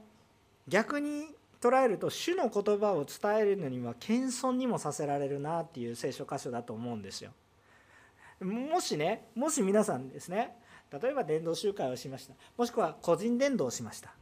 [0.67, 1.27] 逆に
[1.61, 7.33] 捉えると主の言葉を伝えるのには謙遜にもさせられるなっていう聖書箇所だと思うんですよ。
[8.41, 10.57] もしねもし皆さんですね
[10.91, 12.35] 例えば伝道集会をしました。
[12.57, 14.15] もしくは個人伝道をしました。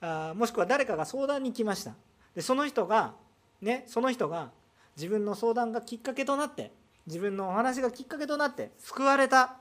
[0.00, 1.94] あもしくは誰かが相談に来ました。
[2.34, 3.14] でその人が
[3.60, 4.50] ねその人が
[4.96, 6.72] 自分の相談がきっかけとなって
[7.06, 9.56] 自分のお話がきっかけとなって救われた。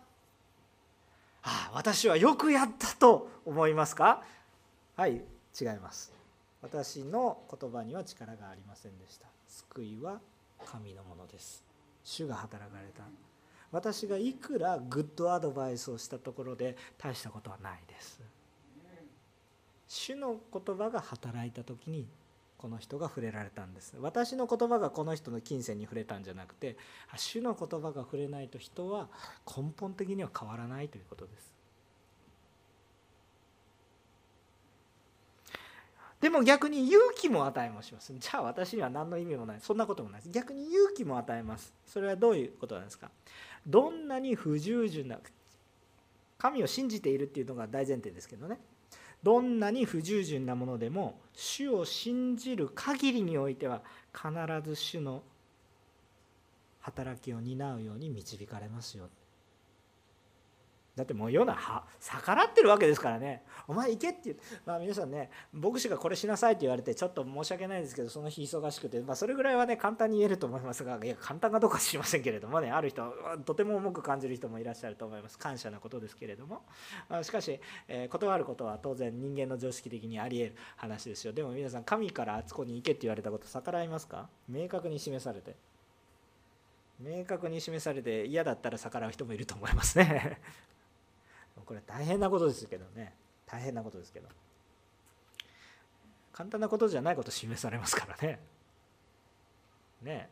[1.42, 4.24] ああ私はよくやったと思いますか？
[4.96, 5.22] はい
[5.60, 6.12] 違います。
[6.62, 9.28] 私の言葉には力がありませんでした。
[9.48, 10.20] 救いは
[10.66, 11.64] 神のものです。
[12.04, 13.04] 主が働かれた。
[13.72, 18.20] 私がいくらグッドアドバイスをしたところで大したことはないです。
[19.90, 22.08] 主の言葉が働いた時に
[22.58, 23.96] この人が触れられたんです。
[24.00, 26.78] 私の言葉がこの人の金銭に触れたんじゃなくて
[27.18, 29.08] 主の言葉が触れないと人は
[29.46, 31.54] 根本的には変わらないということです。
[36.22, 38.14] でも逆に勇気も与えもします。
[38.14, 39.60] じゃあ私には何の意味もない。
[39.62, 40.30] そんなこともないです。
[40.32, 41.74] 逆に勇気も与えます。
[41.88, 43.10] それはどういうことなんですか？
[43.66, 45.18] どんなに不従順な
[46.38, 48.60] 神を信じているっていうのが大前提ですけどね。
[49.24, 53.82] どんなに不従順なものでも主を信じる限りにおいては
[54.14, 54.30] 必
[54.64, 55.24] ず主の
[56.80, 59.10] 働きを担うように導かれますよ。
[61.00, 61.56] だってもう世の
[62.00, 63.44] 逆らってるわけですからね。
[63.68, 73.14] お前行けって言って、まあ、皆さんね牧師がこれしなさいって言われてちょっと申し訳ないですけどその日忙しくて、まあ、それぐらいはね簡単に言えると思いますがいや簡単かどうか知りませんけれどもねある人
[73.46, 75.38] とても重く感じる人もいらっしゃると思います。
[75.40, 76.62] 感謝なことですけれども。
[77.22, 81.32] しかし、えー、断ることは当然人間の常識的にあり得る話ですよ。
[81.32, 84.28] でも皆さん神からあそこに行けって言われたこと逆らいますか？
[84.50, 85.56] 明確に示されて。
[87.00, 90.38] 明確に示されて嫌だったら逆らう人もいると思いますね。
[91.70, 93.14] これ大変なことですけどね。
[93.46, 94.28] 大変なことですけど。
[96.34, 98.40] 簡単なことじゃないこと示されますからね。
[100.02, 100.30] ね。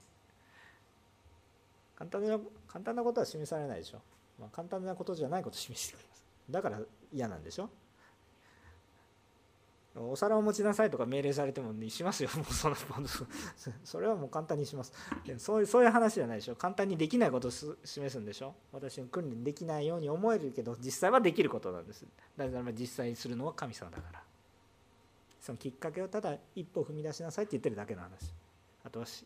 [1.96, 4.00] 簡単な簡単なことは示されないでしょ、
[4.40, 6.24] まあ、簡単なことじゃないこと示してくれます。
[6.50, 6.80] だから
[7.14, 7.70] 嫌なんでしょ。
[10.00, 12.76] お皿を持ちなさいとか命令されてもねしますよ、 もうその
[13.84, 14.94] それはもう簡単にします。
[15.38, 16.56] そういうそういう話じゃないでしょ。
[16.56, 18.56] 簡単にできないことを示すんでしょ。
[18.72, 22.06] 私の訓練できないように思えるけど、実際はできることなんです。
[22.36, 24.24] だから実際にするのは神様だから。
[25.40, 28.34] そのきっかけをただ一歩踏み出しなさいって言ってるだけの話。
[28.84, 29.26] あとはし、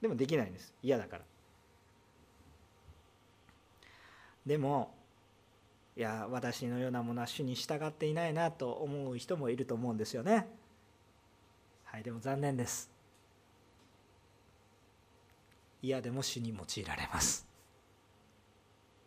[0.00, 0.74] でもできないんです。
[0.82, 1.24] 嫌だから。
[4.46, 4.94] でも、
[5.96, 10.46] いや私のようなものは主に従っていないなと思う人もいると思うんですよね。
[11.84, 12.90] はいでも残念です。
[15.82, 17.46] 嫌でも主に用いられます。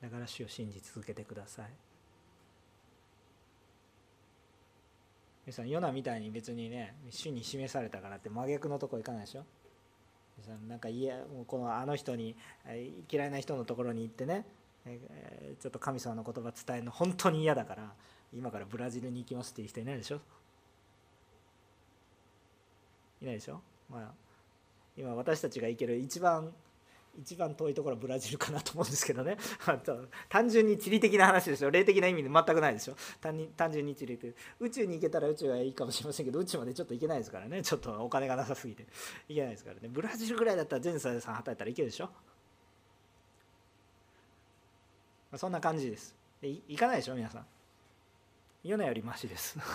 [0.01, 1.65] だから主を信じ続けてください。
[5.47, 9.43] 皆さんヨナみたいに別にね主に示されたからって真逆のとこ行かないでしょ。
[10.37, 12.35] 皆さんなんかいやもうこのあの人に
[13.09, 14.45] 嫌いな人のところに行ってね
[14.85, 17.93] えちょっと神様の言葉伝えるの本当に嫌だから
[18.33, 20.21] 今からブラジルに行きますっていう人いないでしょ？
[23.21, 23.61] いないでしょ？
[23.89, 24.11] まあ
[24.97, 26.53] 今私たちが行ける一番
[27.17, 29.37] 一番遠いところはブラジルかなと思うんですけどね。
[30.27, 32.95] 単純に地理的な話ですよ霊的な意味で全くないでしょ？
[33.21, 34.35] 単純に地理的。
[34.59, 37.61] 宇宙に行けたら宇宙がいいかもしれませんけど宇宙までちょっと行けないですからね。
[37.63, 38.85] ちょっとお金がなさすぎて。
[39.29, 39.87] 行けないですからね。
[39.87, 42.09] ブラジルぐらいだったら全サさん働いたらいけるでしょ？
[45.37, 46.15] そんな感じです。
[46.41, 47.45] で行かないでしょ皆さん。
[48.63, 49.59] ヨナよりマシです。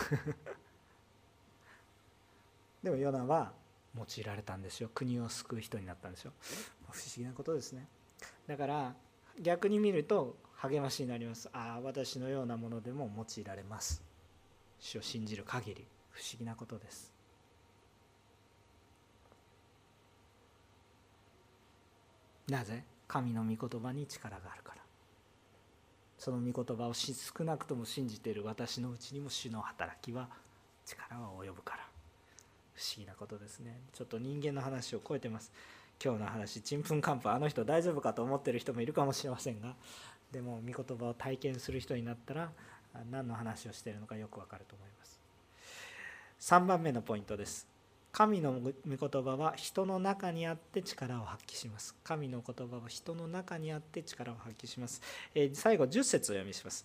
[2.83, 3.53] でもヨナは
[3.97, 4.91] 用いられたんですよ。
[4.95, 6.33] 国を救う人になったんですよ。
[6.91, 7.87] 不思議なことですね。
[8.47, 8.95] だから
[9.41, 11.49] 逆に見ると励ましになります。
[11.53, 14.03] ああ私のようなものでも用いられます。
[14.79, 15.87] 主を信じる限り。
[16.11, 17.13] 不思議なことです。
[22.49, 22.85] なぜ？
[23.07, 24.80] 神の御言葉に力があるから。
[26.21, 30.29] その御言葉を少なくとも信じている私のうちにも主の働きは
[30.85, 31.81] 力は及ぶから。
[32.75, 33.81] 不思議なことですね。
[33.95, 35.51] ちょっと人間の話を超えてます。
[36.03, 39.75] 今日の話ちんぷんかんぷんあの人大丈夫かと思ってる人もいるかもしれませんが。
[40.31, 42.53] でも御言葉を体験する人になったら
[43.11, 45.19] 何の話をしているのかよくわかると思います。
[46.41, 47.70] 3番目のポイントです。
[48.13, 51.95] 神の御言葉は人の中にあって力を発揮します。
[52.03, 55.01] 神の言葉は人の中にあって力を発揮します、
[55.35, 56.85] えー、最後10節を読みします。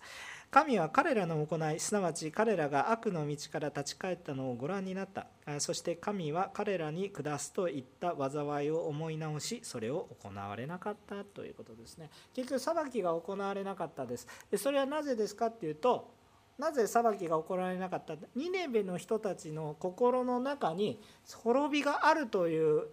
[0.50, 5.26] 神は彼らの行いすなわち彼らが悪の道から立ち返ったのをご覧になった。
[5.58, 12.10] そして神は彼らに下すといった災いを思い直しそれを行われなかったということですね。
[12.34, 14.28] 結局裁きが行われなかったです。
[14.50, 16.15] でそれはなぜですかっていうと
[16.58, 18.14] なぜ裁きが行われなかった？
[18.34, 20.98] ニネベの人たちの心の中に
[21.42, 22.84] 滅びがあるという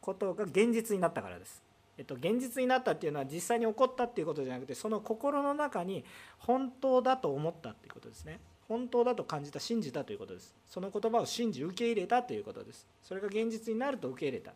[0.00, 1.62] ことが現実になったからです。
[1.98, 6.02] えっと、現実になったっていうのは実際に起こったっていうことじゃなくてその心の中に
[6.38, 8.40] 本当だと思ったっていうことですね。
[8.68, 10.54] 本当だと感じた信じたということです。
[10.68, 12.86] その言葉を信じ受け入れたということです。
[13.02, 14.52] それが現実になると受け入れた。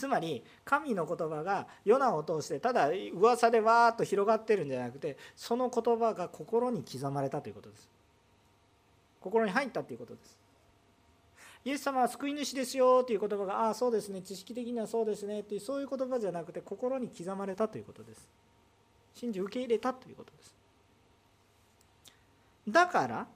[0.00, 7.86] つまり神の言葉がヨナを通してただ噂でわーっと広がってるんじゃなくてその言葉が心に刻まれたということです。
[9.20, 10.38] 心に入ったということです。
[11.66, 14.22] イエス様は救い主ですよという言葉がああそうですね。
[14.22, 18.26] 知識的にはそうですねっていうそういう言葉じゃなくて心に刻まれたということです。
[19.14, 20.54] 信じ受け入れたということです。
[22.66, 23.26] だから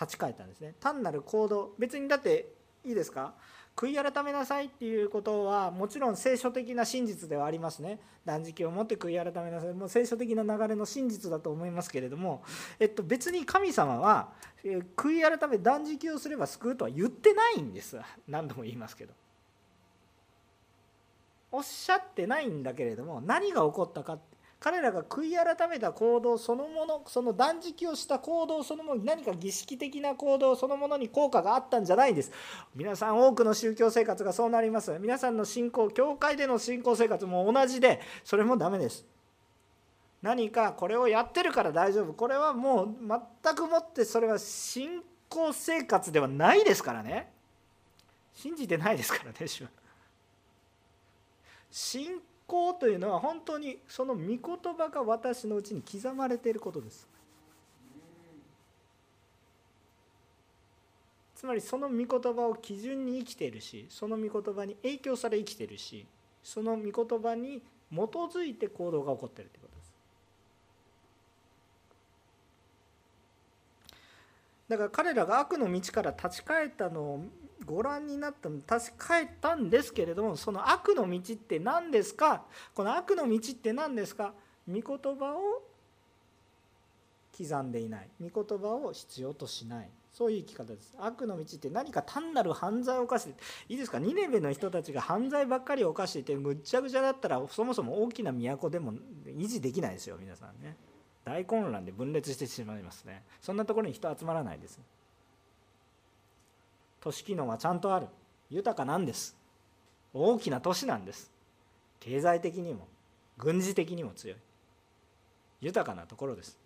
[0.00, 0.72] 立ち返ったんですね。
[0.80, 1.74] 単なる行動。
[1.78, 2.46] 別にだって
[2.86, 3.34] いいですか？
[3.76, 7.98] 悔い改めなさいっていうことはもちろん聖書的な真実ではありますね。
[8.24, 9.72] 断食を持って悔い改めなさい。
[9.72, 12.42] もう聖書的な流れの真実だと思いますけれども、
[12.78, 14.28] えっと、別に神様は
[14.96, 17.98] 悔い改め断食をすれば救うとは言ってないんです。
[18.28, 19.14] 何度も言いますけど。
[21.52, 24.29] おっしゃってないんだけれども何が起こったかって
[24.60, 32.30] 彼らが悔い改めた行動そのものその断食をした行動そのものに何か儀式的な行動そのものに効果があったんじゃないんです。
[32.74, 34.98] 皆さん多くの宗教生活がそうなります。
[35.00, 39.06] 皆さんの信仰教会での信仰生活も同じでそれもダメです。
[40.20, 42.12] 何かこれをやってるから大丈夫。
[42.12, 42.96] これはもう
[43.42, 47.32] 全くもってそれは信仰生活ではないですからね。
[48.34, 49.70] 信じてないですからね主は。
[51.70, 52.20] 信
[52.50, 54.38] 仰というのは本当にその御言
[54.76, 57.06] 葉が私のうちに刻まれていることです。
[61.36, 66.06] つまりその御言葉を基準に生きているしその御言葉に影響され生きているし
[66.42, 69.92] その御言葉に基づいて行動が起こっているということです。
[74.68, 77.24] だから彼らが悪の道から立ち返ったのを
[77.64, 82.42] ご覧になったの確かえたんですけれどもその悪の道って何ですか？
[82.74, 84.32] この悪の道って何ですか？
[84.68, 85.62] 御言葉を
[87.36, 88.08] 刻んでいない。
[88.20, 89.88] 御言葉を必要としない。
[90.12, 90.94] そういう生き方です。
[90.98, 93.34] 悪の道って何か単なる犯罪を犯して
[93.68, 93.98] いいですか？
[93.98, 98.92] ニネベの人たちが犯罪ばっかり犯していてぐっちゃぐちゃだったらそもそも大きな都でも
[99.26, 100.76] 維持できないですよ皆さんね。
[101.24, 103.22] 大混乱で分裂してしまいますね。
[103.40, 104.80] そんなところに人集まらないです。
[107.00, 108.06] 都市機能はちゃんとある。
[108.50, 109.36] 豊かなんです。
[110.12, 111.30] 大きな都市なんです。
[112.00, 112.88] 経済的にも
[113.38, 114.38] 軍事的にも強い。
[115.60, 116.58] 豊かなところです。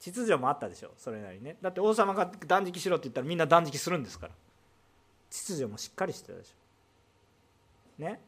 [0.00, 1.56] 秩序もあったでしょそれなりね。
[1.62, 4.32] だって王様が断食しろって言ったらみんな断食するんですから。
[5.30, 8.20] 秩序もしっかりしてたでしょね。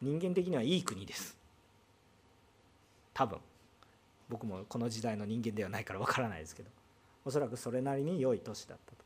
[0.00, 1.36] 人間的にはいい国です。
[3.12, 3.38] 多分。
[4.28, 6.70] 僕もこの時代の人間ではないからわからないですけど。
[7.24, 9.03] おそらくそれなりに良い都市だったと。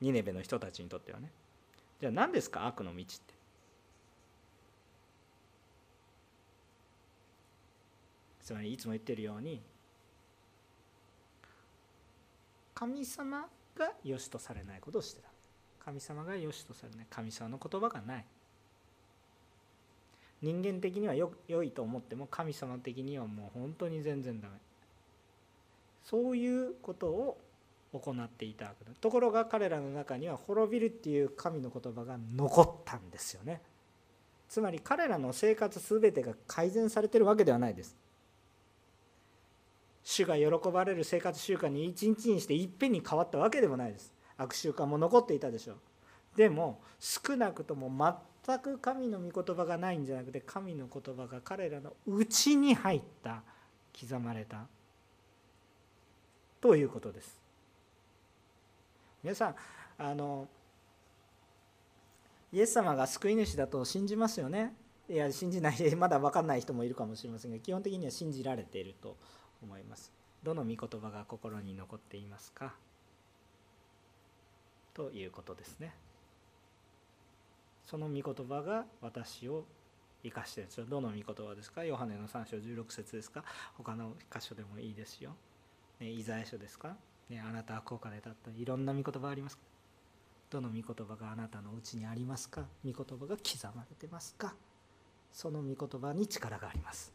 [0.00, 1.30] ニネベの人たちにとってはね。
[2.00, 2.66] じゃあ何ですか？
[2.66, 3.34] 悪の道って。
[8.42, 9.60] つまりいつも言ってるように
[12.74, 13.46] 神様
[13.76, 15.28] が良しとされないことをしてた。
[15.84, 17.06] 神様が良しとされない。
[17.10, 18.24] 神様の言葉がない。
[20.40, 24.54] 人間的にはよ良いと思っても神様的にはもう本当に全然ダメ。
[26.04, 27.38] そういうことを
[27.92, 33.62] 行っていたわけだところが彼らの中には滅びるっていう神の言葉が残ったんですよね
[34.48, 37.96] つまり彼らの生活全てが改善されてるわけではないです
[40.02, 45.76] 主が喜ばれる生活習慣に一日にしていっぺんに変わったわけでもないです悪習慣も残っていたでしょう
[46.36, 47.90] でも少なくとも
[48.46, 53.42] 全く神の御言葉がないんじゃなくて神の言葉が彼らの内に入った
[53.98, 54.66] 刻まれた
[56.60, 57.47] ということです
[59.28, 59.54] 皆さん
[59.98, 60.48] あの
[62.50, 64.72] イエス様が救い主だと信じますよね。
[65.06, 69.18] いや信じない まだ分かんない人もいるかもしれませんが基本的には信じられていると
[69.62, 70.10] 思います。
[70.42, 72.74] どの御言葉が心に残っていますか？
[74.94, 75.94] ということですね。
[77.84, 79.66] その御言葉が私を
[80.22, 80.86] 生かしてるんですよ。
[80.86, 81.84] どの御言葉ですか？
[81.84, 83.44] ヨハネの3章16節ですか？
[83.76, 85.36] 他の箇所でもいいですよ、
[86.00, 86.96] ね、イザヤ書ですか、
[87.28, 89.62] ね、あなたは高価で立ったいろんな御言葉ありますか？
[90.50, 92.62] どの御言葉があなたのうちにありますか？
[92.84, 94.54] 御言葉が刻まれてますか？
[95.30, 97.12] その御言葉に力があります。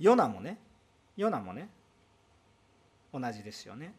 [0.00, 0.58] ヨナもね
[1.16, 1.68] ヨナもね
[3.14, 3.94] 同じですよね。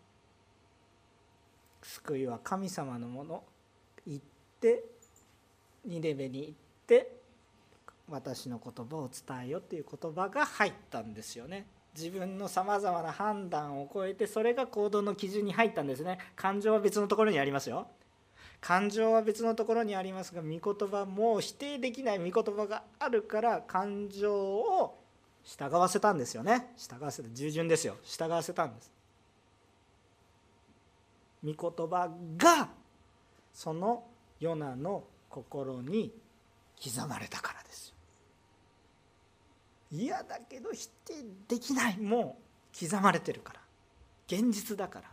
[1.81, 3.43] 救いは神様のもの。
[4.05, 4.25] 行っ
[4.59, 4.83] て
[5.85, 6.53] ニネベに行っ
[6.87, 7.11] て
[8.09, 11.65] 私の言葉を伝えよっていう言葉が入ったんですよね。
[11.95, 16.17] 自分のさまざまな判断を超えてそれが行動の基準に入ったんですね。
[16.35, 17.87] 感情は別のところにありますよ。
[18.59, 24.97] 感情は別のところにありますが御言葉もう否定できない御言葉があるから感情を
[25.43, 26.73] 従わせたんですよね。
[26.77, 27.29] 従わせた。
[27.29, 27.97] 従順ですよ。
[28.03, 28.91] 従わせたんです。
[31.43, 32.69] 御言葉が
[33.53, 34.03] その
[34.39, 36.13] ヨナの心に
[36.83, 37.93] 刻まれたからです
[39.93, 41.13] 嫌だけど否定
[41.47, 41.97] できない。
[41.99, 42.39] も
[42.73, 43.59] う刻まれてるから。
[44.27, 45.05] 現実だから。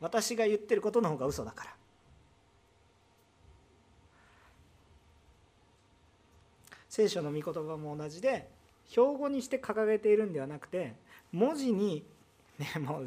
[0.00, 1.74] 私が言ってることの方が嘘だから。
[6.88, 8.48] 聖書の御言葉も同じで
[8.88, 10.94] 標語にして掲げているんではなくて
[11.32, 12.04] 文字に
[12.58, 13.06] ね、もう、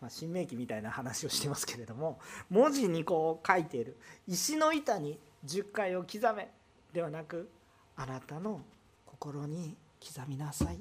[0.00, 2.18] まあ、新明記みたいな話をしてますけれども
[2.48, 3.96] 文字にこう書いている。
[4.28, 6.50] 石の板に10回を刻め。
[6.96, 7.50] ではなく
[7.94, 8.62] あなたの
[9.04, 10.78] 心に刻みなさい。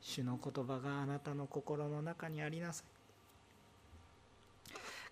[0.00, 2.86] 主の言葉があなたの心の中にありなさい。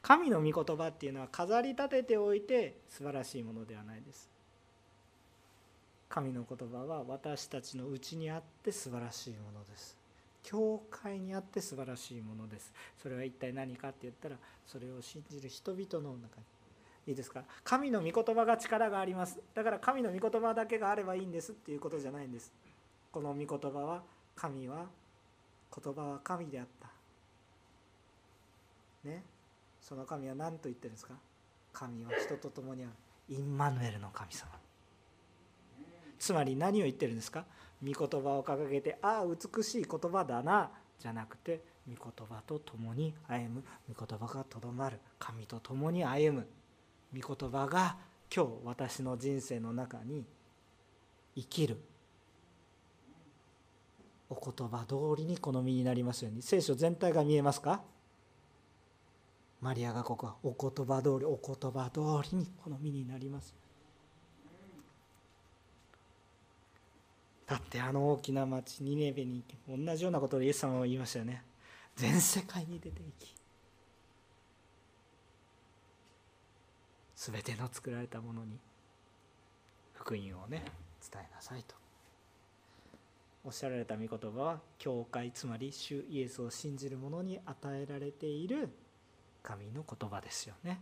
[0.02, 4.28] 神の御言葉っていうのは飾り立てておいて素晴らしいものではないです。
[6.08, 9.96] 神の言葉は私たちのうちにあって素晴らしいものです。
[10.42, 12.72] 教会にあって素晴らしいものです。
[13.00, 16.55] それは一体何かって言ったらそれを信じる人々の中に
[17.06, 17.44] いいですか？
[17.62, 19.38] 神の御言葉が力があります。
[19.54, 22.52] だから神の御言葉だけがあればいいんですっていうことじゃないんです。
[23.12, 24.02] この御言葉は
[24.34, 24.86] 神は
[25.84, 26.88] 言葉は神であった。
[29.08, 29.22] ね？
[29.80, 31.14] その神は何と言ってるんですか？
[31.72, 32.92] 神は人と共にある。
[33.28, 34.50] インマヌエルの神様。
[36.18, 37.44] つまり何を言ってるんですか？
[37.84, 43.64] 御言葉を掲げてああ美しい言葉だなじゃなくて御言葉と共に歩む。
[43.94, 44.98] 御言葉がとどまる。
[45.20, 46.46] 神と共に歩む。
[47.18, 47.96] 御言葉が
[48.34, 50.24] 今日私の人生の中に
[51.34, 51.78] 生きる。
[54.28, 56.42] お言葉通りに好みになりますように。
[56.42, 57.80] 聖書全体が見えますか？
[59.60, 62.00] マリアがここはお言葉通りお言葉通
[62.30, 63.54] りに好みになります。
[67.46, 71.44] だってあの大きな町ニネベに行き同じようなことをイエス様は言いましたよね。
[71.94, 73.35] 全世界に出ていき
[77.16, 78.58] 全ての作られたものに
[79.94, 80.62] 福音をね
[81.12, 81.74] 伝えなさいと。
[83.44, 88.68] おっしゃられた御言葉は教会つまり主イエスを信じる者に与えられている
[89.42, 90.80] 神の言葉ですよね。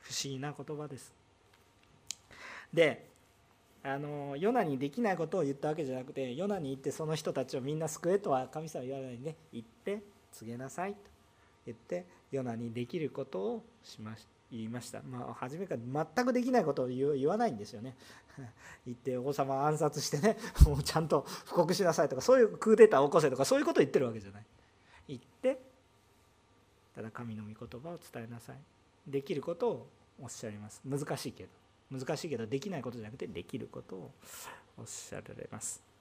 [0.00, 1.14] 不思議な言葉です。
[2.72, 3.06] で
[3.84, 10.02] あのヨナにできないことを言ったわけじゃなくてヨナに行ってその人たちをみんな救えとは神様は言わないで、ね、行って
[10.32, 10.98] 告げなさいと
[11.66, 14.41] 言ってヨナにできることをしました。
[14.52, 17.96] 言いました、まあ、初めから全くできないことを言わないんですよね。
[18.84, 20.36] 行って王様暗殺してね
[20.66, 24.46] もうちゃんと布告しなさいとかそういうクーデターを起こせとかそういうことを言ってるわけじゃない。
[25.08, 25.62] 言って
[26.94, 28.56] ただ神の御言葉を伝えなさい。
[29.06, 29.88] できることを
[30.20, 30.82] おっしゃいます。
[30.84, 31.50] 難しいけど。
[31.90, 34.10] 難しいけどできないことじゃなくてできることを
[34.76, 35.91] おっしゃられます。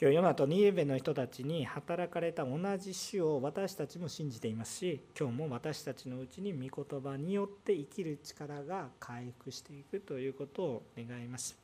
[0.00, 11.54] 今日ヨナとニエベの人たちに働かれた同じ主を私たちも信じていますし今日も私たちのうちに御言葉によって生きる力が回復していくということを願います。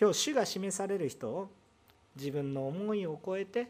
[0.00, 1.48] 今日主が示される人を
[2.16, 3.68] 自分の思いを超えて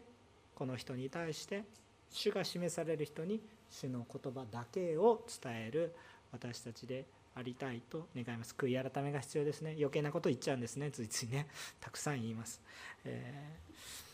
[0.55, 1.61] この人に対して
[2.09, 3.39] 主が示される人に
[3.69, 5.93] 主の言葉だけを伝える
[6.31, 7.05] 私たちで
[7.35, 8.55] ありたいと願います。
[8.57, 9.75] 悔い改めが必要ですね。
[9.77, 10.89] 余計なこと言っちゃうんですね。
[10.89, 11.45] ついついね。
[11.79, 12.59] たくさん言います、
[13.05, 14.06] えー、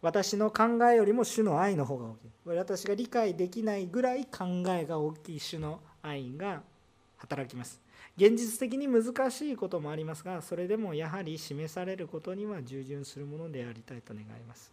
[0.00, 2.30] 私の考えよりも主の愛の方が大きい。
[2.56, 6.62] 私が理解できないぐらい考えが大きい主の愛が
[7.16, 7.80] 働きます。
[8.16, 14.72] 現実的に難しいこともありますがそれでもやはり示されることには従順するものでありたいと願います。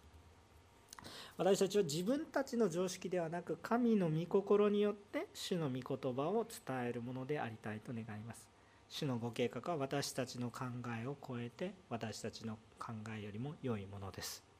[1.37, 8.47] 私たちは自分たちの常識ではなく神の御心によって主の御言葉を伝えるものでありたいと願います。
[8.87, 10.65] 主のご計画は私たちの考
[11.01, 14.54] えを超えて私たちの考えよりも良いものです。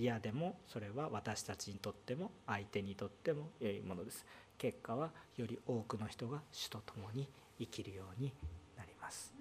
[0.00, 4.24] 嫌でもそれは私たちにとっても相手にとっても良いものです。
[4.56, 7.28] 結果はより多くの人が主と共に
[7.58, 8.32] 生きるように
[8.78, 9.34] なります。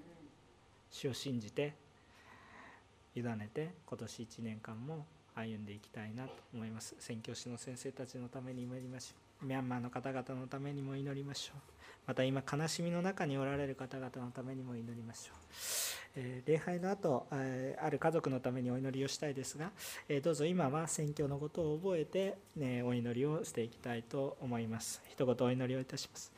[0.92, 1.76] 主を信じて
[3.16, 6.94] 委ねて今年1年間も歩んでいきたいなと思います。
[7.00, 9.46] 宣教師の先生たちのために祈りましょう。
[9.46, 11.79] ミャンマーの方々のためにも祈りましょう。
[12.10, 15.38] また今悲しみの中におられる方々のためにも祈りましょう、
[16.16, 19.70] えー、礼拝の後、あー、ある家族のためにお祈りをしたいですが、
[20.08, 25.04] えー、どうぞ今は宣教のことを覚えて、ね、お祈りをしていきたいと思います。
[25.08, 26.34] 一言お祈りをいたします。